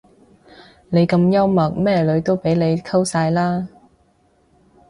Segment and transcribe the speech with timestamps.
[0.89, 3.67] 你咁幽默咩女都俾你溝晒啦